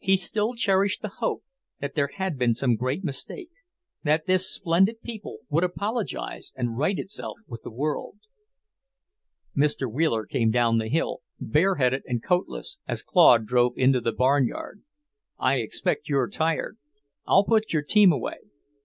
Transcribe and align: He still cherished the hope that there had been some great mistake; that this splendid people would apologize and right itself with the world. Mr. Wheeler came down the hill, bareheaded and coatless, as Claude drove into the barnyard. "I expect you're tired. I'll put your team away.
He 0.00 0.16
still 0.16 0.54
cherished 0.54 1.02
the 1.02 1.14
hope 1.18 1.44
that 1.80 1.94
there 1.94 2.08
had 2.14 2.36
been 2.36 2.52
some 2.52 2.74
great 2.74 3.04
mistake; 3.04 3.50
that 4.02 4.26
this 4.26 4.52
splendid 4.52 5.00
people 5.02 5.38
would 5.50 5.62
apologize 5.62 6.52
and 6.56 6.76
right 6.76 6.98
itself 6.98 7.36
with 7.46 7.62
the 7.62 7.70
world. 7.70 8.16
Mr. 9.56 9.88
Wheeler 9.88 10.26
came 10.26 10.50
down 10.50 10.78
the 10.78 10.88
hill, 10.88 11.20
bareheaded 11.38 12.02
and 12.08 12.20
coatless, 12.24 12.78
as 12.88 13.04
Claude 13.04 13.46
drove 13.46 13.78
into 13.78 14.00
the 14.00 14.10
barnyard. 14.10 14.82
"I 15.38 15.58
expect 15.58 16.08
you're 16.08 16.28
tired. 16.28 16.76
I'll 17.24 17.44
put 17.44 17.72
your 17.72 17.82
team 17.82 18.10
away. 18.10 18.38